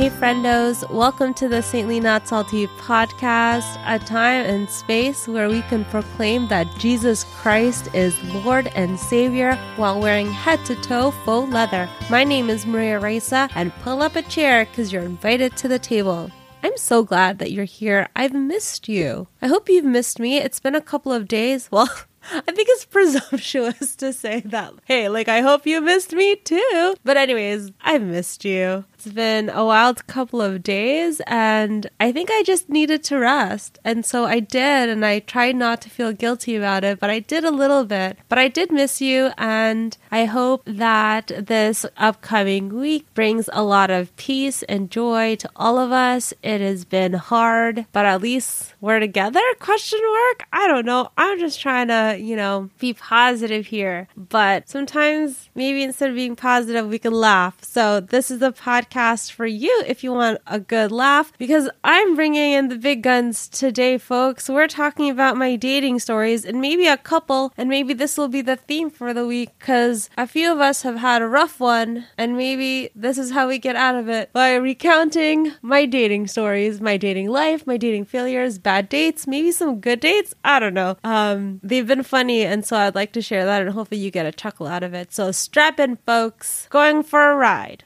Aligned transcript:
Hey, 0.00 0.08
friendos, 0.08 0.88
welcome 0.88 1.34
to 1.34 1.46
the 1.46 1.60
Saintly 1.60 2.00
Not 2.00 2.26
Salty 2.26 2.68
podcast, 2.78 3.78
a 3.84 3.98
time 3.98 4.46
and 4.46 4.66
space 4.70 5.28
where 5.28 5.50
we 5.50 5.60
can 5.60 5.84
proclaim 5.84 6.48
that 6.48 6.74
Jesus 6.78 7.24
Christ 7.24 7.94
is 7.94 8.18
Lord 8.32 8.68
and 8.68 8.98
Savior 8.98 9.56
while 9.76 10.00
wearing 10.00 10.30
head 10.30 10.64
to 10.64 10.74
toe 10.76 11.10
faux 11.10 11.52
leather. 11.52 11.86
My 12.08 12.24
name 12.24 12.48
is 12.48 12.64
Maria 12.64 12.98
Raisa, 12.98 13.50
and 13.54 13.74
pull 13.82 14.00
up 14.00 14.16
a 14.16 14.22
chair 14.22 14.64
because 14.64 14.90
you're 14.90 15.02
invited 15.02 15.54
to 15.58 15.68
the 15.68 15.78
table. 15.78 16.30
I'm 16.62 16.78
so 16.78 17.02
glad 17.02 17.38
that 17.38 17.52
you're 17.52 17.66
here. 17.66 18.08
I've 18.16 18.32
missed 18.32 18.88
you. 18.88 19.28
I 19.42 19.48
hope 19.48 19.68
you've 19.68 19.84
missed 19.84 20.18
me. 20.18 20.38
It's 20.38 20.60
been 20.60 20.74
a 20.74 20.80
couple 20.80 21.12
of 21.12 21.28
days. 21.28 21.68
Well, 21.80 21.90
I 22.32 22.52
think 22.52 22.68
it's 22.70 22.86
presumptuous 22.86 23.96
to 23.96 24.14
say 24.14 24.40
that, 24.46 24.72
hey, 24.84 25.10
like, 25.10 25.28
I 25.28 25.40
hope 25.40 25.66
you 25.66 25.82
missed 25.82 26.12
me 26.14 26.36
too. 26.36 26.94
But, 27.04 27.18
anyways, 27.18 27.72
I've 27.82 28.02
missed 28.02 28.46
you. 28.46 28.84
It's 29.02 29.14
been 29.14 29.48
a 29.48 29.64
wild 29.64 30.06
couple 30.08 30.42
of 30.42 30.62
days, 30.62 31.22
and 31.26 31.88
I 31.98 32.12
think 32.12 32.28
I 32.30 32.42
just 32.42 32.68
needed 32.68 33.02
to 33.04 33.16
rest. 33.16 33.78
And 33.82 34.04
so 34.04 34.26
I 34.26 34.40
did, 34.40 34.90
and 34.90 35.06
I 35.06 35.20
tried 35.20 35.56
not 35.56 35.80
to 35.80 35.88
feel 35.88 36.12
guilty 36.12 36.54
about 36.54 36.84
it, 36.84 37.00
but 37.00 37.08
I 37.08 37.20
did 37.20 37.42
a 37.42 37.50
little 37.50 37.84
bit. 37.84 38.18
But 38.28 38.38
I 38.38 38.48
did 38.48 38.70
miss 38.70 39.00
you, 39.00 39.30
and 39.38 39.96
I 40.10 40.26
hope 40.26 40.64
that 40.66 41.28
this 41.28 41.86
upcoming 41.96 42.78
week 42.78 43.06
brings 43.14 43.48
a 43.54 43.62
lot 43.62 43.88
of 43.88 44.14
peace 44.16 44.62
and 44.64 44.90
joy 44.90 45.36
to 45.36 45.48
all 45.56 45.78
of 45.78 45.92
us. 45.92 46.34
It 46.42 46.60
has 46.60 46.84
been 46.84 47.14
hard, 47.14 47.86
but 47.92 48.04
at 48.04 48.20
least 48.20 48.74
we're 48.82 49.00
together? 49.00 49.40
Question 49.60 50.00
mark? 50.02 50.46
I 50.52 50.68
don't 50.68 50.84
know. 50.84 51.08
I'm 51.16 51.38
just 51.38 51.58
trying 51.58 51.88
to, 51.88 52.18
you 52.20 52.36
know, 52.36 52.68
be 52.78 52.92
positive 52.92 53.64
here. 53.64 54.08
But 54.14 54.68
sometimes 54.68 55.48
maybe 55.54 55.82
instead 55.82 56.10
of 56.10 56.16
being 56.16 56.36
positive, 56.36 56.86
we 56.86 56.98
can 56.98 57.14
laugh. 57.14 57.64
So 57.64 58.00
this 58.00 58.30
is 58.30 58.40
the 58.40 58.52
podcast 58.52 58.89
podcast 58.90 59.32
for 59.32 59.46
you 59.46 59.82
if 59.86 60.02
you 60.02 60.12
want 60.12 60.40
a 60.46 60.58
good 60.58 60.90
laugh 60.92 61.32
because 61.38 61.68
I'm 61.84 62.14
bringing 62.14 62.52
in 62.52 62.68
the 62.68 62.76
big 62.76 63.02
guns 63.02 63.48
today, 63.48 63.98
folks. 63.98 64.48
We're 64.48 64.66
talking 64.66 65.10
about 65.10 65.36
my 65.36 65.56
dating 65.56 66.00
stories 66.00 66.44
and 66.44 66.60
maybe 66.60 66.86
a 66.86 66.96
couple, 66.96 67.52
and 67.56 67.68
maybe 67.68 67.94
this 67.94 68.18
will 68.18 68.28
be 68.28 68.42
the 68.42 68.56
theme 68.56 68.90
for 68.90 69.14
the 69.14 69.26
week 69.26 69.50
because 69.58 70.10
a 70.16 70.26
few 70.26 70.52
of 70.52 70.60
us 70.60 70.82
have 70.82 70.96
had 70.96 71.22
a 71.22 71.28
rough 71.28 71.60
one, 71.60 72.06
and 72.18 72.36
maybe 72.36 72.90
this 72.94 73.18
is 73.18 73.30
how 73.30 73.48
we 73.48 73.58
get 73.58 73.76
out 73.76 73.94
of 73.94 74.08
it 74.08 74.32
by 74.32 74.54
recounting 74.54 75.52
my 75.62 75.86
dating 75.86 76.26
stories, 76.26 76.80
my 76.80 76.96
dating 76.96 77.28
life, 77.28 77.66
my 77.66 77.76
dating 77.76 78.04
failures, 78.04 78.58
bad 78.58 78.88
dates, 78.88 79.26
maybe 79.26 79.52
some 79.52 79.80
good 79.80 80.00
dates. 80.00 80.34
I 80.44 80.58
don't 80.58 80.74
know. 80.74 80.96
Um, 81.04 81.60
they've 81.62 81.86
been 81.86 82.02
funny, 82.02 82.42
and 82.44 82.64
so 82.64 82.76
I'd 82.76 82.94
like 82.94 83.12
to 83.12 83.22
share 83.22 83.44
that, 83.44 83.62
and 83.62 83.70
hopefully 83.70 84.00
you 84.00 84.10
get 84.10 84.26
a 84.26 84.32
chuckle 84.32 84.66
out 84.66 84.82
of 84.82 84.94
it. 84.94 85.12
So 85.12 85.32
strap 85.32 85.78
in, 85.78 85.96
folks. 86.06 86.66
Going 86.70 87.02
for 87.02 87.30
a 87.30 87.36
ride. 87.36 87.84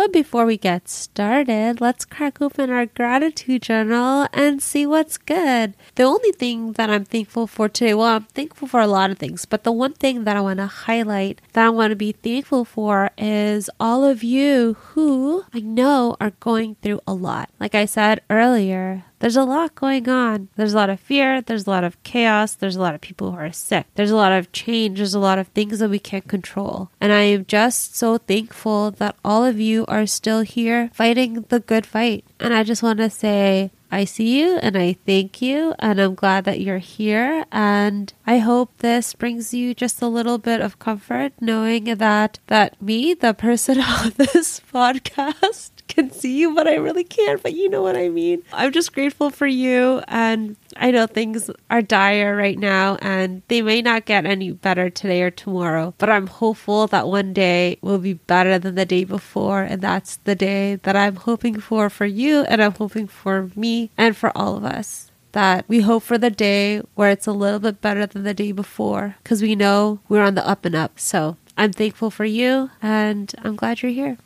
But 0.00 0.14
before 0.14 0.46
we 0.46 0.56
get 0.56 0.88
started, 0.88 1.82
let's 1.82 2.06
crack 2.06 2.40
open 2.40 2.70
our 2.70 2.86
gratitude 2.86 3.60
journal 3.60 4.26
and 4.32 4.62
see 4.62 4.86
what's 4.86 5.18
good. 5.18 5.74
The 5.96 6.04
only 6.04 6.32
thing 6.32 6.72
that 6.80 6.88
I'm 6.88 7.04
thankful 7.04 7.46
for 7.46 7.68
today, 7.68 7.92
well, 7.92 8.16
I'm 8.16 8.24
thankful 8.24 8.66
for 8.66 8.80
a 8.80 8.86
lot 8.86 9.10
of 9.10 9.18
things, 9.18 9.44
but 9.44 9.62
the 9.62 9.72
one 9.72 9.92
thing 9.92 10.24
that 10.24 10.38
I 10.38 10.40
want 10.40 10.56
to 10.56 10.68
highlight 10.68 11.42
that 11.52 11.66
I 11.66 11.68
want 11.68 11.90
to 11.90 11.96
be 11.96 12.12
thankful 12.12 12.64
for 12.64 13.10
is 13.18 13.68
all 13.78 14.02
of 14.02 14.24
you 14.24 14.72
who 14.96 15.44
I 15.52 15.60
know 15.60 16.16
are 16.18 16.32
going 16.40 16.76
through 16.76 17.02
a 17.06 17.12
lot. 17.12 17.50
Like 17.60 17.74
I 17.74 17.84
said 17.84 18.22
earlier, 18.30 19.04
there's 19.20 19.36
a 19.36 19.44
lot 19.44 19.74
going 19.74 20.08
on. 20.08 20.48
There's 20.56 20.72
a 20.72 20.76
lot 20.76 20.90
of 20.90 20.98
fear. 20.98 21.40
There's 21.40 21.66
a 21.66 21.70
lot 21.70 21.84
of 21.84 22.02
chaos. 22.02 22.54
There's 22.54 22.76
a 22.76 22.80
lot 22.80 22.94
of 22.94 23.00
people 23.00 23.30
who 23.30 23.38
are 23.38 23.52
sick. 23.52 23.86
There's 23.94 24.10
a 24.10 24.16
lot 24.16 24.32
of 24.32 24.50
change. 24.52 24.98
There's 24.98 25.14
a 25.14 25.20
lot 25.20 25.38
of 25.38 25.48
things 25.48 25.78
that 25.78 25.90
we 25.90 25.98
can't 25.98 26.26
control. 26.26 26.90
And 27.00 27.12
I 27.12 27.22
am 27.22 27.44
just 27.44 27.96
so 27.96 28.18
thankful 28.18 28.90
that 28.92 29.16
all 29.24 29.44
of 29.44 29.60
you 29.60 29.84
are 29.86 30.06
still 30.06 30.40
here 30.40 30.90
fighting 30.92 31.44
the 31.48 31.60
good 31.60 31.86
fight. 31.86 32.24
And 32.40 32.54
I 32.54 32.64
just 32.64 32.82
want 32.82 32.98
to 32.98 33.10
say, 33.10 33.70
I 33.92 34.04
see 34.04 34.40
you 34.40 34.56
and 34.58 34.78
I 34.78 34.96
thank 35.04 35.42
you 35.42 35.74
and 35.80 36.00
I'm 36.00 36.14
glad 36.14 36.44
that 36.44 36.60
you're 36.60 36.78
here 36.78 37.44
and 37.50 38.12
I 38.24 38.38
hope 38.38 38.70
this 38.78 39.14
brings 39.14 39.52
you 39.52 39.74
just 39.74 40.00
a 40.00 40.06
little 40.06 40.38
bit 40.38 40.60
of 40.60 40.78
comfort 40.78 41.32
knowing 41.40 41.84
that 41.96 42.38
that 42.46 42.80
me 42.80 43.14
the 43.14 43.34
person 43.34 43.80
on 43.80 44.12
this 44.16 44.60
podcast 44.72 45.70
can 45.90 46.10
see 46.10 46.38
you, 46.38 46.54
but 46.54 46.66
I 46.66 46.74
really 46.74 47.04
can't. 47.04 47.42
But 47.42 47.54
you 47.54 47.68
know 47.68 47.82
what 47.82 47.96
I 47.96 48.08
mean. 48.08 48.42
I'm 48.52 48.72
just 48.72 48.92
grateful 48.92 49.30
for 49.30 49.46
you. 49.46 50.02
And 50.08 50.56
I 50.76 50.90
know 50.90 51.06
things 51.06 51.50
are 51.70 51.82
dire 51.82 52.36
right 52.36 52.58
now 52.58 52.96
and 53.02 53.42
they 53.48 53.60
may 53.60 53.82
not 53.82 54.04
get 54.04 54.24
any 54.24 54.52
better 54.52 54.88
today 54.88 55.22
or 55.22 55.30
tomorrow, 55.30 55.94
but 55.98 56.08
I'm 56.08 56.28
hopeful 56.28 56.86
that 56.88 57.08
one 57.08 57.32
day 57.32 57.78
will 57.82 57.98
be 57.98 58.14
better 58.14 58.58
than 58.58 58.76
the 58.76 58.86
day 58.86 59.04
before. 59.04 59.62
And 59.62 59.82
that's 59.82 60.16
the 60.16 60.34
day 60.34 60.76
that 60.76 60.96
I'm 60.96 61.16
hoping 61.16 61.60
for 61.60 61.90
for 61.90 62.06
you 62.06 62.42
and 62.42 62.62
I'm 62.62 62.72
hoping 62.72 63.06
for 63.06 63.50
me 63.56 63.90
and 63.98 64.16
for 64.16 64.36
all 64.36 64.56
of 64.56 64.64
us 64.64 65.10
that 65.32 65.64
we 65.68 65.80
hope 65.80 66.02
for 66.02 66.18
the 66.18 66.30
day 66.30 66.78
where 66.94 67.10
it's 67.10 67.26
a 67.26 67.32
little 67.32 67.60
bit 67.60 67.80
better 67.80 68.04
than 68.06 68.24
the 68.24 68.34
day 68.34 68.52
before 68.52 69.16
because 69.22 69.42
we 69.42 69.54
know 69.54 70.00
we're 70.08 70.24
on 70.24 70.34
the 70.34 70.46
up 70.46 70.64
and 70.64 70.74
up. 70.74 70.98
So 70.98 71.36
I'm 71.56 71.72
thankful 71.72 72.10
for 72.10 72.24
you 72.24 72.70
and 72.82 73.32
I'm 73.42 73.56
glad 73.56 73.82
you're 73.82 73.92
here. 73.92 74.18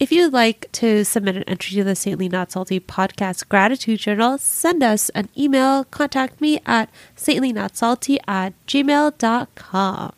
If 0.00 0.10
you'd 0.10 0.32
like 0.32 0.72
to 0.72 1.04
submit 1.04 1.36
an 1.36 1.42
entry 1.42 1.76
to 1.76 1.84
the 1.84 1.94
Saintly 1.94 2.26
Not 2.26 2.50
Salty 2.50 2.80
podcast 2.80 3.50
gratitude 3.50 4.00
journal, 4.00 4.38
send 4.38 4.82
us 4.82 5.10
an 5.10 5.28
email. 5.36 5.84
Contact 5.84 6.40
me 6.40 6.58
at 6.64 6.88
saintlyNotSalty 7.18 8.16
at 8.26 8.54
gmail.com. 8.66 10.12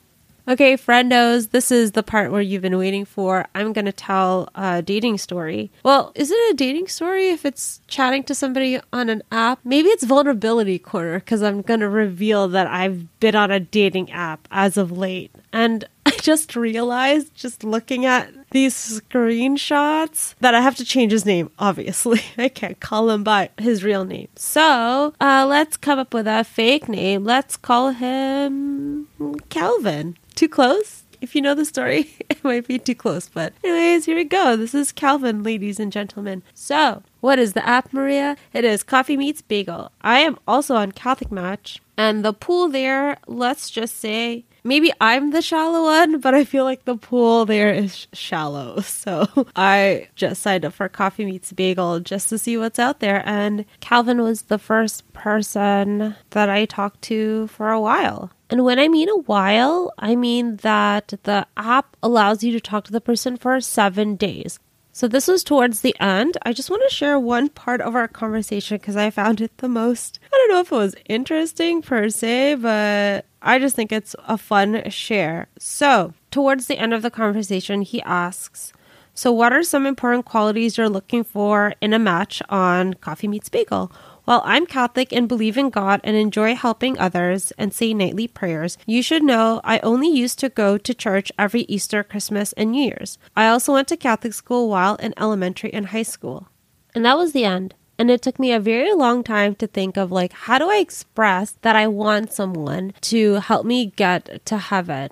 Okay, 0.46 0.76
friendos, 0.76 1.50
this 1.50 1.72
is 1.72 1.92
the 1.92 2.02
part 2.04 2.30
where 2.30 2.40
you've 2.40 2.62
been 2.62 2.78
waiting 2.78 3.04
for. 3.04 3.46
I'm 3.56 3.72
going 3.72 3.84
to 3.86 3.92
tell 3.92 4.48
a 4.54 4.82
dating 4.82 5.18
story. 5.18 5.72
Well, 5.82 6.12
is 6.14 6.30
it 6.30 6.52
a 6.52 6.54
dating 6.54 6.86
story 6.86 7.30
if 7.30 7.44
it's 7.44 7.80
chatting 7.88 8.22
to 8.24 8.36
somebody 8.36 8.80
on 8.92 9.08
an 9.08 9.22
app? 9.32 9.58
Maybe 9.64 9.88
it's 9.88 10.04
vulnerability 10.04 10.78
corner 10.78 11.18
because 11.18 11.42
I'm 11.42 11.60
going 11.62 11.80
to 11.80 11.88
reveal 11.88 12.46
that 12.48 12.68
I've 12.68 13.18
been 13.18 13.34
on 13.34 13.50
a 13.50 13.58
dating 13.58 14.12
app 14.12 14.46
as 14.52 14.76
of 14.76 14.92
late. 14.92 15.32
And 15.52 15.84
just 16.22 16.54
realized, 16.54 17.34
just 17.34 17.64
looking 17.64 18.06
at 18.06 18.30
these 18.52 18.74
screenshots, 18.74 20.34
that 20.40 20.54
I 20.54 20.60
have 20.60 20.76
to 20.76 20.84
change 20.84 21.10
his 21.10 21.26
name, 21.26 21.50
obviously. 21.58 22.22
I 22.38 22.48
can't 22.48 22.78
call 22.78 23.10
him 23.10 23.24
by 23.24 23.50
his 23.58 23.82
real 23.82 24.04
name. 24.04 24.28
So 24.36 25.14
uh, 25.20 25.44
let's 25.48 25.76
come 25.76 25.98
up 25.98 26.14
with 26.14 26.28
a 26.28 26.44
fake 26.44 26.88
name. 26.88 27.24
Let's 27.24 27.56
call 27.56 27.90
him 27.90 29.08
Calvin. 29.48 30.16
Too 30.36 30.48
close? 30.48 31.02
If 31.20 31.34
you 31.34 31.42
know 31.42 31.54
the 31.54 31.64
story, 31.64 32.14
it 32.30 32.42
might 32.44 32.68
be 32.68 32.78
too 32.78 32.94
close. 32.94 33.28
But, 33.28 33.52
anyways, 33.64 34.06
here 34.06 34.16
we 34.16 34.24
go. 34.24 34.56
This 34.56 34.74
is 34.74 34.92
Calvin, 34.92 35.42
ladies 35.42 35.80
and 35.80 35.90
gentlemen. 35.90 36.44
So, 36.54 37.02
what 37.20 37.40
is 37.40 37.52
the 37.52 37.66
app, 37.66 37.92
Maria? 37.92 38.36
It 38.52 38.64
is 38.64 38.84
Coffee 38.84 39.16
Meets 39.16 39.42
Bagel. 39.42 39.90
I 40.02 40.20
am 40.20 40.38
also 40.46 40.76
on 40.76 40.92
Catholic 40.92 41.32
Match. 41.32 41.80
And 41.96 42.24
the 42.24 42.32
pool 42.32 42.68
there, 42.68 43.18
let's 43.26 43.70
just 43.70 43.98
say, 43.98 44.44
maybe 44.64 44.92
I'm 45.00 45.30
the 45.30 45.42
shallow 45.42 45.84
one, 45.84 46.20
but 46.20 46.34
I 46.34 46.44
feel 46.44 46.64
like 46.64 46.84
the 46.84 46.96
pool 46.96 47.44
there 47.44 47.72
is 47.72 48.06
shallow. 48.12 48.80
So 49.02 49.26
I 49.56 50.08
just 50.14 50.42
signed 50.42 50.64
up 50.64 50.74
for 50.74 50.88
Coffee 50.88 51.24
Meets 51.24 51.52
Bagel 51.52 52.00
just 52.00 52.28
to 52.28 52.38
see 52.38 52.56
what's 52.56 52.78
out 52.78 53.00
there. 53.00 53.22
And 53.26 53.64
Calvin 53.80 54.22
was 54.22 54.42
the 54.42 54.58
first 54.58 55.12
person 55.12 56.14
that 56.30 56.48
I 56.48 56.66
talked 56.66 57.02
to 57.02 57.48
for 57.48 57.70
a 57.70 57.80
while. 57.80 58.30
And 58.48 58.64
when 58.64 58.78
I 58.78 58.86
mean 58.86 59.08
a 59.08 59.18
while, 59.18 59.92
I 59.98 60.14
mean 60.14 60.56
that 60.56 61.14
the 61.24 61.46
app 61.56 61.96
allows 62.02 62.44
you 62.44 62.52
to 62.52 62.60
talk 62.60 62.84
to 62.84 62.92
the 62.92 63.00
person 63.00 63.36
for 63.36 63.60
seven 63.60 64.14
days. 64.14 64.60
So 64.92 65.08
this 65.08 65.26
was 65.26 65.42
towards 65.42 65.80
the 65.80 65.96
end. 65.98 66.36
I 66.42 66.52
just 66.52 66.70
want 66.70 66.82
to 66.86 66.94
share 66.94 67.18
one 67.18 67.48
part 67.48 67.80
of 67.80 67.96
our 67.96 68.06
conversation 68.06 68.76
because 68.76 68.96
I 68.96 69.10
found 69.10 69.40
it 69.40 69.56
the 69.56 69.68
most. 69.68 70.20
I 70.32 70.36
don't 70.36 70.50
know 70.50 70.60
if 70.60 70.70
it 70.70 70.76
was 70.76 70.94
interesting 71.08 71.80
per 71.80 72.10
se, 72.10 72.56
but 72.56 73.24
I 73.42 73.58
just 73.58 73.74
think 73.74 73.92
it's 73.92 74.14
a 74.26 74.38
fun 74.38 74.88
share. 74.88 75.48
So, 75.58 76.14
towards 76.30 76.66
the 76.66 76.78
end 76.78 76.94
of 76.94 77.02
the 77.02 77.10
conversation, 77.10 77.82
he 77.82 78.00
asks, 78.02 78.72
So, 79.14 79.32
what 79.32 79.52
are 79.52 79.64
some 79.64 79.84
important 79.84 80.24
qualities 80.24 80.78
you're 80.78 80.88
looking 80.88 81.24
for 81.24 81.74
in 81.80 81.92
a 81.92 81.98
match 81.98 82.40
on 82.48 82.94
Coffee 82.94 83.28
Meets 83.28 83.48
Bagel? 83.48 83.92
While 84.24 84.42
I'm 84.44 84.66
Catholic 84.66 85.12
and 85.12 85.28
believe 85.28 85.58
in 85.58 85.70
God 85.70 86.00
and 86.04 86.16
enjoy 86.16 86.54
helping 86.54 86.96
others 86.96 87.52
and 87.58 87.74
say 87.74 87.92
nightly 87.92 88.28
prayers, 88.28 88.78
you 88.86 89.02
should 89.02 89.24
know 89.24 89.60
I 89.64 89.80
only 89.80 90.08
used 90.08 90.38
to 90.38 90.48
go 90.48 90.78
to 90.78 90.94
church 90.94 91.32
every 91.36 91.62
Easter, 91.62 92.04
Christmas, 92.04 92.52
and 92.52 92.70
New 92.70 92.84
Year's. 92.84 93.18
I 93.34 93.48
also 93.48 93.72
went 93.72 93.88
to 93.88 93.96
Catholic 93.96 94.32
school 94.32 94.68
while 94.68 94.94
in 94.96 95.12
elementary 95.16 95.72
and 95.74 95.86
high 95.86 96.04
school. 96.04 96.46
And 96.94 97.04
that 97.04 97.16
was 97.16 97.32
the 97.32 97.44
end. 97.44 97.74
And 98.02 98.10
it 98.10 98.20
took 98.20 98.40
me 98.40 98.50
a 98.50 98.58
very 98.58 98.92
long 98.94 99.22
time 99.22 99.54
to 99.54 99.68
think 99.68 99.96
of 99.96 100.10
like, 100.10 100.32
how 100.32 100.58
do 100.58 100.68
I 100.68 100.78
express 100.78 101.52
that 101.62 101.76
I 101.76 101.86
want 101.86 102.32
someone 102.32 102.94
to 103.02 103.34
help 103.34 103.64
me 103.64 103.92
get 103.94 104.44
to 104.46 104.58
heaven? 104.58 105.10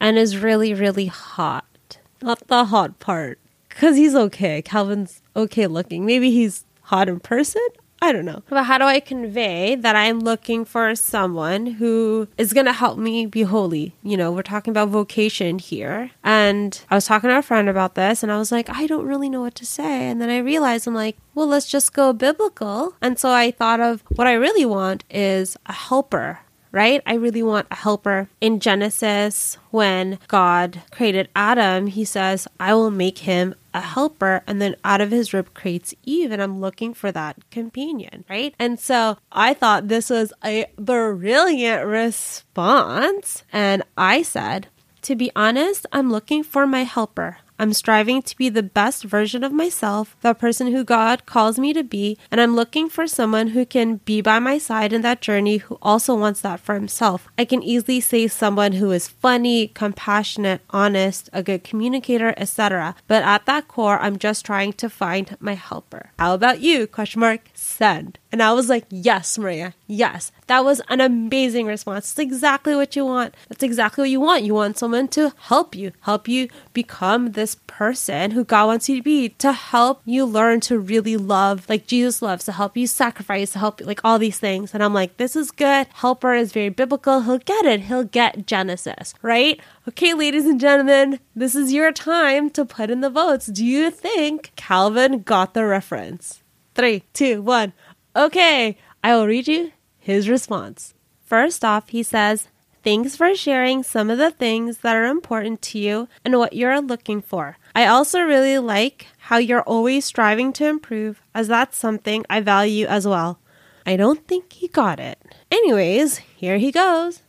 And 0.00 0.16
is 0.16 0.38
really, 0.38 0.72
really 0.72 1.08
hot. 1.08 1.98
Not 2.22 2.48
the 2.48 2.64
hot 2.64 2.98
part. 3.00 3.38
Because 3.68 3.98
he's 3.98 4.14
okay. 4.14 4.62
Calvin's 4.62 5.20
okay 5.36 5.66
looking. 5.66 6.06
Maybe 6.06 6.30
he's 6.30 6.64
hot 6.84 7.06
in 7.06 7.20
person. 7.20 7.60
I 8.02 8.10
don't 8.10 8.24
know. 8.24 8.42
But 8.50 8.64
how 8.64 8.78
do 8.78 8.84
I 8.84 8.98
convey 8.98 9.76
that 9.76 9.94
I'm 9.94 10.18
looking 10.18 10.64
for 10.64 10.96
someone 10.96 11.66
who 11.66 12.26
is 12.36 12.52
going 12.52 12.66
to 12.66 12.72
help 12.72 12.98
me 12.98 13.26
be 13.26 13.42
holy? 13.42 13.94
You 14.02 14.16
know, 14.16 14.32
we're 14.32 14.42
talking 14.42 14.72
about 14.72 14.88
vocation 14.88 15.60
here. 15.60 16.10
And 16.24 16.78
I 16.90 16.96
was 16.96 17.06
talking 17.06 17.30
to 17.30 17.38
a 17.38 17.42
friend 17.42 17.68
about 17.68 17.94
this 17.94 18.24
and 18.24 18.32
I 18.32 18.38
was 18.38 18.50
like, 18.50 18.68
I 18.68 18.88
don't 18.88 19.06
really 19.06 19.30
know 19.30 19.42
what 19.42 19.54
to 19.54 19.64
say. 19.64 20.08
And 20.08 20.20
then 20.20 20.30
I 20.30 20.38
realized 20.38 20.88
I'm 20.88 20.96
like, 20.96 21.16
well, 21.36 21.46
let's 21.46 21.70
just 21.70 21.92
go 21.92 22.12
biblical. 22.12 22.96
And 23.00 23.20
so 23.20 23.30
I 23.30 23.52
thought 23.52 23.78
of 23.78 24.02
what 24.16 24.26
I 24.26 24.32
really 24.32 24.64
want 24.64 25.04
is 25.08 25.56
a 25.66 25.72
helper 25.72 26.40
right? 26.72 27.02
I 27.06 27.14
really 27.14 27.42
want 27.42 27.66
a 27.70 27.76
helper. 27.76 28.30
In 28.40 28.58
Genesis, 28.58 29.58
when 29.70 30.18
God 30.26 30.80
created 30.90 31.28
Adam, 31.36 31.86
he 31.86 32.04
says, 32.04 32.48
I 32.58 32.74
will 32.74 32.90
make 32.90 33.18
him 33.18 33.54
a 33.74 33.80
helper 33.80 34.42
and 34.46 34.60
then 34.60 34.76
out 34.84 35.00
of 35.00 35.10
his 35.10 35.32
rib 35.32 35.54
creates 35.54 35.94
Eve 36.04 36.30
and 36.30 36.42
I'm 36.42 36.60
looking 36.60 36.94
for 36.94 37.12
that 37.12 37.50
companion, 37.50 38.24
right? 38.28 38.54
And 38.58 38.78
so 38.78 39.18
I 39.30 39.54
thought 39.54 39.88
this 39.88 40.10
was 40.10 40.32
a 40.44 40.66
brilliant 40.78 41.86
response 41.86 43.44
and 43.52 43.82
I 43.96 44.22
said, 44.22 44.68
to 45.02 45.16
be 45.16 45.30
honest, 45.34 45.86
I'm 45.92 46.10
looking 46.10 46.42
for 46.42 46.66
my 46.66 46.84
helper. 46.84 47.38
I'm 47.62 47.72
striving 47.72 48.22
to 48.22 48.36
be 48.36 48.48
the 48.48 48.64
best 48.64 49.04
version 49.04 49.44
of 49.44 49.52
myself, 49.52 50.16
the 50.20 50.34
person 50.34 50.72
who 50.72 50.82
God 50.82 51.26
calls 51.26 51.60
me 51.60 51.72
to 51.74 51.84
be, 51.84 52.18
and 52.28 52.40
I'm 52.40 52.56
looking 52.56 52.88
for 52.88 53.06
someone 53.06 53.50
who 53.50 53.64
can 53.64 53.98
be 53.98 54.20
by 54.20 54.40
my 54.40 54.58
side 54.58 54.92
in 54.92 55.02
that 55.02 55.20
journey 55.20 55.58
who 55.58 55.78
also 55.80 56.16
wants 56.16 56.40
that 56.40 56.58
for 56.58 56.74
himself. 56.74 57.28
I 57.38 57.44
can 57.44 57.62
easily 57.62 58.00
say 58.00 58.26
someone 58.26 58.72
who 58.72 58.90
is 58.90 59.06
funny, 59.06 59.68
compassionate, 59.68 60.62
honest, 60.70 61.30
a 61.32 61.40
good 61.44 61.62
communicator, 61.62 62.34
etc. 62.36 62.96
But 63.06 63.22
at 63.22 63.46
that 63.46 63.68
core, 63.68 64.00
I'm 64.00 64.18
just 64.18 64.44
trying 64.44 64.72
to 64.72 64.90
find 64.90 65.36
my 65.38 65.54
helper. 65.54 66.10
How 66.18 66.34
about 66.34 66.62
you? 66.62 66.88
Question 66.88 67.20
mark. 67.20 67.42
Send. 67.54 68.18
And 68.32 68.42
I 68.42 68.54
was 68.54 68.70
like, 68.70 68.86
yes, 68.88 69.36
Maria, 69.36 69.74
yes. 69.86 70.32
That 70.46 70.64
was 70.64 70.80
an 70.88 71.02
amazing 71.02 71.66
response. 71.66 72.10
It's 72.10 72.18
exactly 72.18 72.74
what 72.74 72.96
you 72.96 73.04
want. 73.04 73.34
That's 73.50 73.62
exactly 73.62 74.02
what 74.02 74.10
you 74.10 74.20
want. 74.20 74.44
You 74.44 74.54
want 74.54 74.78
someone 74.78 75.08
to 75.08 75.34
help 75.38 75.74
you, 75.74 75.92
help 76.00 76.26
you 76.26 76.48
become 76.72 77.32
this 77.32 77.56
person 77.66 78.30
who 78.30 78.42
God 78.42 78.66
wants 78.66 78.88
you 78.88 78.96
to 78.96 79.02
be, 79.02 79.28
to 79.28 79.52
help 79.52 80.00
you 80.06 80.24
learn 80.24 80.60
to 80.60 80.78
really 80.78 81.18
love 81.18 81.68
like 81.68 81.86
Jesus 81.86 82.22
loves, 82.22 82.46
to 82.46 82.52
help 82.52 82.74
you 82.74 82.86
sacrifice, 82.86 83.50
to 83.52 83.58
help 83.58 83.80
you, 83.80 83.86
like 83.86 84.00
all 84.02 84.18
these 84.18 84.38
things. 84.38 84.72
And 84.72 84.82
I'm 84.82 84.94
like, 84.94 85.18
this 85.18 85.36
is 85.36 85.50
good. 85.50 85.86
Helper 85.92 86.32
is 86.32 86.52
very 86.52 86.70
biblical. 86.70 87.20
He'll 87.20 87.36
get 87.36 87.66
it. 87.66 87.82
He'll 87.82 88.04
get 88.04 88.46
Genesis, 88.46 89.12
right? 89.20 89.60
Okay, 89.86 90.14
ladies 90.14 90.46
and 90.46 90.58
gentlemen, 90.58 91.20
this 91.36 91.54
is 91.54 91.72
your 91.72 91.92
time 91.92 92.48
to 92.50 92.64
put 92.64 92.90
in 92.90 93.02
the 93.02 93.10
votes. 93.10 93.46
Do 93.46 93.64
you 93.64 93.90
think 93.90 94.52
Calvin 94.56 95.20
got 95.20 95.52
the 95.52 95.66
reference? 95.66 96.42
Three, 96.74 97.04
two, 97.12 97.42
one. 97.42 97.74
Okay, 98.14 98.76
I 99.02 99.14
will 99.16 99.26
read 99.26 99.48
you 99.48 99.72
his 99.98 100.28
response. 100.28 100.94
First 101.24 101.64
off, 101.64 101.88
he 101.88 102.02
says, 102.02 102.48
Thanks 102.82 103.14
for 103.14 103.34
sharing 103.36 103.84
some 103.84 104.10
of 104.10 104.18
the 104.18 104.32
things 104.32 104.78
that 104.78 104.96
are 104.96 105.06
important 105.06 105.62
to 105.62 105.78
you 105.78 106.08
and 106.24 106.36
what 106.36 106.52
you're 106.52 106.80
looking 106.80 107.22
for. 107.22 107.56
I 107.76 107.86
also 107.86 108.20
really 108.20 108.58
like 108.58 109.06
how 109.18 109.38
you're 109.38 109.62
always 109.62 110.04
striving 110.04 110.52
to 110.54 110.66
improve, 110.66 111.22
as 111.32 111.46
that's 111.46 111.76
something 111.76 112.24
I 112.28 112.40
value 112.40 112.86
as 112.86 113.06
well. 113.06 113.38
I 113.86 113.96
don't 113.96 114.26
think 114.26 114.52
he 114.52 114.66
got 114.66 114.98
it. 114.98 115.18
Anyways, 115.50 116.18
here 116.18 116.58
he 116.58 116.72
goes. 116.72 117.22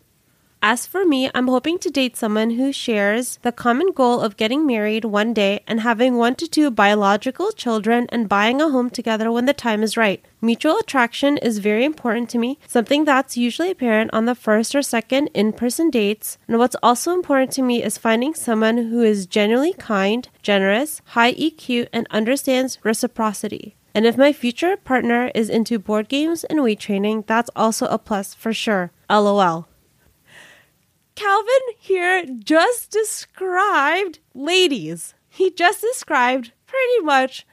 As 0.65 0.87
for 0.87 1.03
me, 1.03 1.29
I'm 1.35 1.49
hoping 1.49 1.77
to 1.79 1.89
date 1.89 2.15
someone 2.15 2.51
who 2.51 2.71
shares 2.71 3.37
the 3.41 3.51
common 3.51 3.91
goal 3.91 4.21
of 4.21 4.37
getting 4.37 4.65
married 4.65 5.03
one 5.03 5.33
day 5.33 5.61
and 5.67 5.81
having 5.81 6.15
one 6.15 6.35
to 6.35 6.47
two 6.47 6.71
biological 6.71 7.51
children 7.51 8.07
and 8.13 8.29
buying 8.29 8.61
a 8.61 8.69
home 8.69 8.89
together 8.89 9.29
when 9.29 9.43
the 9.43 9.51
time 9.51 9.83
is 9.83 9.97
right. 9.97 10.23
Mutual 10.39 10.77
attraction 10.77 11.37
is 11.39 11.57
very 11.57 11.83
important 11.83 12.29
to 12.29 12.37
me, 12.37 12.59
something 12.65 13.03
that's 13.03 13.35
usually 13.35 13.71
apparent 13.71 14.13
on 14.13 14.23
the 14.23 14.35
first 14.35 14.73
or 14.73 14.81
second 14.81 15.29
in 15.33 15.51
person 15.51 15.89
dates. 15.89 16.37
And 16.47 16.57
what's 16.57 16.77
also 16.81 17.11
important 17.11 17.51
to 17.51 17.61
me 17.61 17.83
is 17.83 17.97
finding 17.97 18.33
someone 18.33 18.77
who 18.77 19.01
is 19.01 19.25
genuinely 19.25 19.73
kind, 19.73 20.29
generous, 20.41 21.01
high 21.07 21.33
EQ, 21.33 21.89
and 21.91 22.07
understands 22.09 22.79
reciprocity. 22.83 23.75
And 23.93 24.05
if 24.05 24.17
my 24.17 24.31
future 24.31 24.77
partner 24.77 25.29
is 25.35 25.49
into 25.49 25.77
board 25.77 26.07
games 26.07 26.45
and 26.45 26.63
weight 26.63 26.79
training, 26.79 27.25
that's 27.27 27.49
also 27.53 27.85
a 27.87 27.99
plus 27.99 28.33
for 28.33 28.53
sure. 28.53 28.91
LOL. 29.09 29.67
Calvin 31.15 31.75
here 31.77 32.25
just 32.25 32.91
described 32.91 34.19
ladies. 34.33 35.13
He 35.29 35.51
just 35.51 35.81
described 35.81 36.51
pretty 36.65 37.05
much 37.05 37.45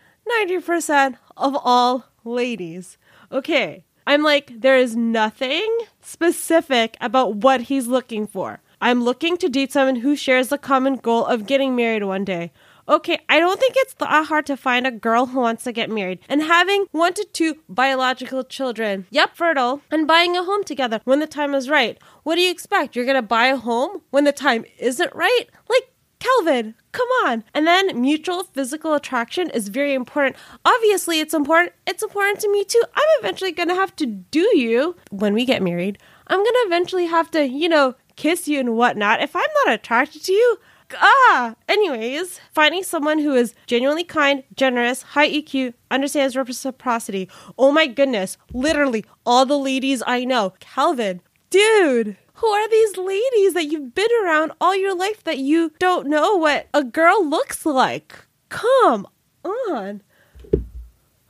90% 0.43 1.17
of 1.37 1.57
all 1.63 2.07
ladies. 2.25 2.97
Okay, 3.31 3.85
I'm 4.07 4.23
like, 4.23 4.61
there 4.61 4.77
is 4.77 4.97
nothing 4.97 5.79
specific 6.01 6.97
about 7.01 7.37
what 7.37 7.63
he's 7.63 7.87
looking 7.87 8.27
for. 8.27 8.61
I'm 8.81 9.05
looking 9.05 9.37
to 9.37 9.49
date 9.49 9.73
someone 9.73 9.97
who 9.97 10.17
shares 10.17 10.49
the 10.49 10.59
common 10.59 10.97
goal 10.97 11.27
of 11.27 11.47
getting 11.47 11.77
married 11.77 12.05
one 12.05 12.25
day. 12.25 12.53
Okay, 12.91 13.21
I 13.29 13.39
don't 13.39 13.61
think 13.61 13.75
it's 13.77 13.95
that 13.95 14.27
hard 14.27 14.47
to 14.47 14.57
find 14.57 14.85
a 14.85 14.91
girl 14.91 15.27
who 15.27 15.39
wants 15.39 15.63
to 15.63 15.71
get 15.71 15.89
married 15.89 16.19
and 16.29 16.43
having 16.43 16.87
one 16.91 17.15
to 17.15 17.25
two 17.33 17.59
biological 17.69 18.43
children. 18.43 19.07
Yep, 19.11 19.37
fertile, 19.37 19.81
and 19.93 20.09
buying 20.09 20.37
a 20.37 20.43
home 20.43 20.65
together 20.65 21.01
when 21.05 21.21
the 21.21 21.29
time 21.29 21.55
is 21.55 21.71
right. 21.71 21.97
What 22.25 22.35
do 22.35 22.41
you 22.41 22.51
expect? 22.51 22.97
You're 22.97 23.07
gonna 23.07 23.23
buy 23.23 23.47
a 23.47 23.57
home 23.57 24.03
when 24.11 24.25
the 24.25 24.33
time 24.33 24.65
isn't 24.77 25.15
right? 25.15 25.45
Like, 25.69 25.93
Calvin, 26.19 26.75
come 26.91 27.07
on. 27.25 27.45
And 27.55 27.65
then 27.65 28.01
mutual 28.01 28.43
physical 28.43 28.95
attraction 28.95 29.51
is 29.51 29.69
very 29.69 29.95
important. 29.95 30.35
Obviously, 30.65 31.21
it's 31.21 31.33
important. 31.33 31.73
It's 31.87 32.03
important 32.03 32.41
to 32.41 32.51
me 32.51 32.65
too. 32.65 32.83
I'm 32.93 33.09
eventually 33.21 33.53
going 33.53 33.69
to 33.69 33.75
have 33.77 33.95
to 33.97 34.07
do 34.07 34.51
you 34.55 34.97
when 35.11 35.33
we 35.33 35.47
get 35.47 35.63
married. 35.63 35.99
I'm 36.27 36.41
going 36.41 36.45
to 36.45 36.67
eventually 36.67 37.07
have 37.07 37.31
to, 37.31 37.49
you 37.49 37.69
know, 37.71 37.95
kiss 38.17 38.49
you 38.49 38.61
and 38.61 38.77
whatnot. 38.77 39.23
If 39.23 39.35
I'm 39.35 39.49
not 39.65 39.75
attracted 39.75 40.23
to 40.25 40.33
you, 40.33 40.59
ah. 40.97 41.55
Anyways, 41.69 42.41
finding 42.53 42.83
someone 42.83 43.19
who 43.19 43.35
is 43.35 43.55
genuinely 43.67 44.05
kind, 44.05 44.45
generous, 44.55 45.03
high 45.03 45.29
EQ, 45.29 45.75
understands 45.91 46.37
reciprocity. 46.37 47.29
Oh 47.59 47.73
my 47.73 47.87
goodness, 47.87 48.37
literally 48.53 49.05
all 49.25 49.47
the 49.47 49.59
ladies 49.59 50.03
I 50.07 50.25
know. 50.25 50.55
Calvin, 50.61 51.21
dude. 51.51 52.17
Who 52.35 52.47
are 52.47 52.69
these 52.71 52.97
ladies 52.97 53.53
that 53.53 53.67
you've 53.67 53.95
been 53.95 54.09
around 54.25 54.53
all 54.61 54.75
your 54.75 54.95
life 54.95 55.23
that 55.25 55.39
you 55.39 55.73
don't 55.79 56.07
know 56.07 56.37
what 56.37 56.69
a 56.73 56.83
girl 56.83 57.29
looks 57.29 57.67
like? 57.67 58.25
Come 58.49 59.07
on. 59.45 60.03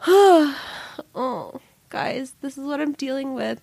oh, 0.07 1.61
guys, 1.89 2.35
this 2.41 2.57
is 2.57 2.65
what 2.65 2.81
I'm 2.81 2.93
dealing 2.93 3.35
with. 3.35 3.61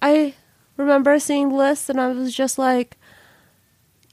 I 0.00 0.34
remember 0.76 1.18
seeing 1.18 1.50
lists 1.50 1.88
and 1.88 2.00
I 2.00 2.08
was 2.08 2.34
just 2.34 2.58
like, 2.58 2.96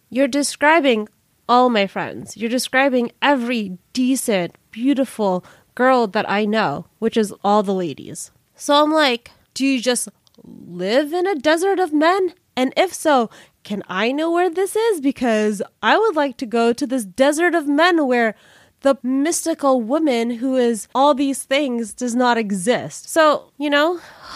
you're 0.10 0.28
describing 0.28 1.08
all 1.48 1.70
my 1.70 1.88
friends. 1.88 2.38
You're 2.38 2.50
describing 2.50 3.12
every 3.22 3.78
decent, 3.94 4.56
beautiful 4.72 5.44
girl 5.76 6.08
that 6.08 6.30
I 6.30 6.46
know, 6.46 6.86
which 7.00 7.18
is 7.18 7.34
all 7.44 7.64
the 7.64 7.74
ladies. 7.74 8.32
So 8.56 8.84
I'm 8.84 8.92
like, 8.92 9.32
do 9.54 9.66
you 9.66 9.82
just 9.82 10.10
live 10.44 11.14
in 11.14 11.28
a 11.28 11.36
desert 11.36 11.80
of 11.80 11.94
men? 11.94 12.34
And 12.56 12.74
if 12.76 12.94
so, 12.94 13.30
can 13.64 13.84
I 13.88 14.12
know 14.12 14.32
where 14.32 14.50
this 14.50 14.76
is? 14.76 15.02
Because 15.02 15.62
I 15.82 15.98
would 15.98 16.16
like 16.16 16.38
to 16.38 16.46
go 16.46 16.74
to 16.74 16.88
this 16.88 17.06
desert 17.06 17.56
of 17.56 17.68
men 17.68 18.08
where 18.08 18.36
the 18.82 18.98
mystical 19.04 19.82
woman 19.82 20.32
who 20.32 20.56
is 20.56 20.88
all 20.94 21.14
these 21.14 21.44
things 21.44 21.94
does 21.94 22.16
not 22.16 22.38
exist. 22.38 23.10
So, 23.10 23.52
you 23.58 23.70
know, 23.70 24.00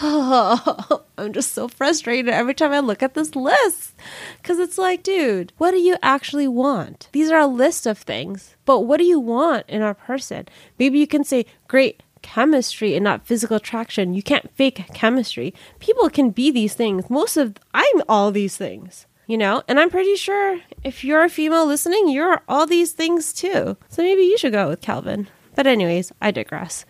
I'm 1.18 1.32
just 1.32 1.52
so 1.52 1.68
frustrated 1.68 2.32
every 2.32 2.54
time 2.54 2.72
I 2.72 2.80
look 2.80 3.02
at 3.02 3.14
this 3.14 3.34
list. 3.34 3.94
Because 4.40 4.58
it's 4.58 4.78
like, 4.78 5.02
dude, 5.02 5.52
what 5.58 5.72
do 5.72 5.78
you 5.78 5.96
actually 6.02 6.48
want? 6.48 7.08
These 7.12 7.30
are 7.30 7.40
a 7.40 7.46
list 7.46 7.86
of 7.86 7.98
things, 7.98 8.56
but 8.64 8.80
what 8.80 8.98
do 8.98 9.04
you 9.04 9.20
want 9.20 9.68
in 9.68 9.82
a 9.82 9.94
person? 9.94 10.46
Maybe 10.78 10.98
you 10.98 11.06
can 11.06 11.24
say, 11.24 11.46
great, 11.68 12.02
chemistry 12.22 12.94
and 12.94 13.04
not 13.04 13.26
physical 13.26 13.56
attraction. 13.56 14.14
You 14.14 14.22
can't 14.22 14.50
fake 14.56 14.84
chemistry. 14.94 15.54
People 15.80 16.08
can 16.10 16.30
be 16.30 16.50
these 16.50 16.74
things. 16.74 17.08
Most 17.10 17.36
of 17.36 17.56
I'm 17.74 18.02
all 18.08 18.32
these 18.32 18.56
things 18.56 19.06
you 19.26 19.36
know? 19.36 19.62
And 19.68 19.78
I'm 19.78 19.90
pretty 19.90 20.16
sure 20.16 20.60
if 20.84 21.04
you're 21.04 21.24
a 21.24 21.28
female 21.28 21.66
listening, 21.66 22.08
you're 22.08 22.42
all 22.48 22.66
these 22.66 22.92
things 22.92 23.32
too. 23.32 23.76
So 23.88 24.02
maybe 24.02 24.22
you 24.22 24.38
should 24.38 24.52
go 24.52 24.64
out 24.64 24.68
with 24.70 24.80
Calvin. 24.80 25.28
But, 25.54 25.66
anyways, 25.66 26.12
I 26.20 26.30
digress. 26.30 26.84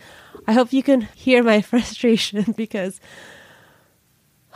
I 0.46 0.52
hope 0.52 0.72
you 0.72 0.82
can 0.82 1.02
hear 1.14 1.42
my 1.42 1.60
frustration 1.62 2.52
because 2.56 3.00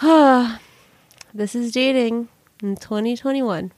ah, 0.02 0.60
this 1.34 1.54
is 1.54 1.72
dating 1.72 2.28
in 2.62 2.76
2021. 2.76 3.72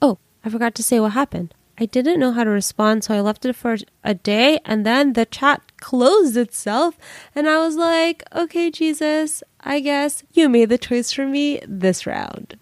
Oh, 0.00 0.18
I 0.44 0.50
forgot 0.50 0.74
to 0.76 0.82
say 0.82 1.00
what 1.00 1.12
happened. 1.12 1.54
I 1.80 1.86
didn't 1.86 2.18
know 2.18 2.32
how 2.32 2.42
to 2.42 2.50
respond, 2.50 3.04
so 3.04 3.14
I 3.14 3.20
left 3.20 3.44
it 3.44 3.54
for 3.54 3.76
a 4.02 4.12
day 4.12 4.58
and 4.64 4.84
then 4.84 5.12
the 5.12 5.24
chat 5.24 5.62
closed 5.80 6.36
itself. 6.36 6.98
And 7.36 7.48
I 7.48 7.58
was 7.58 7.76
like, 7.76 8.24
okay, 8.34 8.68
Jesus, 8.68 9.44
I 9.60 9.78
guess 9.78 10.24
you 10.32 10.48
made 10.48 10.70
the 10.70 10.78
choice 10.78 11.12
for 11.12 11.24
me 11.24 11.60
this 11.66 12.04
round. 12.04 12.58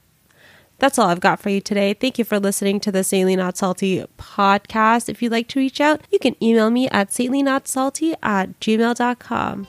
That's 0.79 0.99
all 0.99 1.09
I've 1.09 1.21
got 1.21 1.41
for 1.41 1.49
you 1.49 1.61
today. 1.61 1.95
Thank 1.95 2.19
you 2.19 2.25
for 2.25 2.39
listening 2.39 2.81
to 2.81 2.93
the 2.93 3.03
Saintly 3.03 3.37
Not 3.37 3.57
Salty 3.57 4.05
podcast. 4.19 5.09
If 5.09 5.23
you'd 5.23 5.33
like 5.33 5.49
to 5.49 5.59
reach 5.59 5.81
out, 5.81 6.03
you 6.11 6.19
can 6.19 6.37
email 6.43 6.71
me 6.71 6.89
at 6.91 7.11
saintlyNotSalty 7.11 8.15
at 8.23 8.59
gmail.com. 8.61 9.67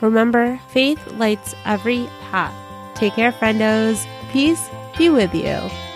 Remember, 0.00 0.60
faith 0.70 1.04
lights 1.12 1.54
every 1.64 2.06
path. 2.30 2.54
Take 2.96 3.14
care, 3.14 3.32
friendos. 3.32 4.06
Peace 4.32 4.68
be 4.96 5.08
with 5.08 5.34
you. 5.34 5.87